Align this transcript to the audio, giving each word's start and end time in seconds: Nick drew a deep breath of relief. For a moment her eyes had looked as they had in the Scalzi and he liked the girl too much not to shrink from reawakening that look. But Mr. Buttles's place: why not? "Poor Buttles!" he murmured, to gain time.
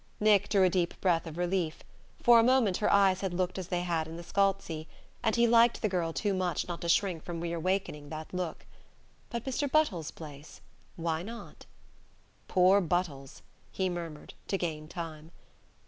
Nick 0.19 0.49
drew 0.49 0.63
a 0.63 0.67
deep 0.71 0.99
breath 0.99 1.27
of 1.27 1.37
relief. 1.37 1.83
For 2.23 2.39
a 2.39 2.43
moment 2.43 2.77
her 2.77 2.91
eyes 2.91 3.21
had 3.21 3.35
looked 3.35 3.59
as 3.59 3.67
they 3.67 3.81
had 3.81 4.07
in 4.07 4.17
the 4.17 4.23
Scalzi 4.23 4.87
and 5.21 5.35
he 5.35 5.45
liked 5.45 5.83
the 5.83 5.87
girl 5.89 6.11
too 6.11 6.33
much 6.33 6.67
not 6.67 6.81
to 6.81 6.89
shrink 6.89 7.23
from 7.23 7.39
reawakening 7.39 8.09
that 8.09 8.33
look. 8.33 8.65
But 9.29 9.43
Mr. 9.45 9.71
Buttles's 9.71 10.09
place: 10.09 10.59
why 10.95 11.21
not? 11.21 11.67
"Poor 12.47 12.81
Buttles!" 12.81 13.43
he 13.71 13.89
murmured, 13.89 14.33
to 14.47 14.57
gain 14.57 14.87
time. 14.87 15.29